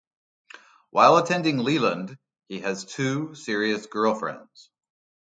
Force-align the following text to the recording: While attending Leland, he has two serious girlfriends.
While 0.89 1.17
attending 1.17 1.59
Leland, 1.59 2.17
he 2.47 2.61
has 2.61 2.85
two 2.85 3.35
serious 3.35 3.85
girlfriends. 3.85 4.71